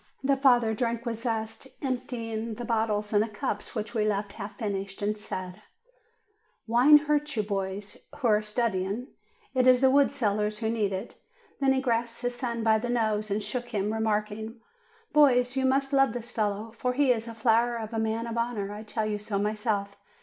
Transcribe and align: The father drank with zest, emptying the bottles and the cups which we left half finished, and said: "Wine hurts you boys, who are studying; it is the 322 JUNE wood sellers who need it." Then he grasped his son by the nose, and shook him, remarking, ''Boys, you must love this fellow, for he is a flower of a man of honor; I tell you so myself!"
The 0.23 0.35
father 0.35 0.73
drank 0.73 1.05
with 1.05 1.21
zest, 1.21 1.67
emptying 1.79 2.55
the 2.55 2.65
bottles 2.65 3.13
and 3.13 3.21
the 3.21 3.27
cups 3.29 3.75
which 3.75 3.93
we 3.93 4.03
left 4.03 4.33
half 4.33 4.57
finished, 4.57 5.03
and 5.03 5.15
said: 5.15 5.61
"Wine 6.65 6.97
hurts 6.97 7.35
you 7.37 7.43
boys, 7.43 8.07
who 8.15 8.27
are 8.27 8.41
studying; 8.41 9.09
it 9.53 9.67
is 9.67 9.81
the 9.81 9.89
322 9.89 9.89
JUNE 9.91 9.93
wood 9.93 10.11
sellers 10.11 10.57
who 10.57 10.69
need 10.71 10.91
it." 10.91 11.19
Then 11.59 11.73
he 11.73 11.81
grasped 11.81 12.19
his 12.23 12.33
son 12.33 12.63
by 12.63 12.79
the 12.79 12.89
nose, 12.89 13.29
and 13.29 13.43
shook 13.43 13.67
him, 13.67 13.93
remarking, 13.93 14.59
''Boys, 15.13 15.55
you 15.55 15.67
must 15.67 15.93
love 15.93 16.13
this 16.13 16.31
fellow, 16.31 16.71
for 16.71 16.93
he 16.93 17.11
is 17.11 17.27
a 17.27 17.35
flower 17.35 17.75
of 17.75 17.93
a 17.93 17.99
man 17.99 18.25
of 18.25 18.39
honor; 18.39 18.73
I 18.73 18.81
tell 18.81 19.05
you 19.05 19.19
so 19.19 19.37
myself!" 19.37 19.97